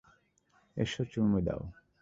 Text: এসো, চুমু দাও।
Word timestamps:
এসো, 0.77 1.01
চুমু 1.11 1.39
দাও। 1.45 1.61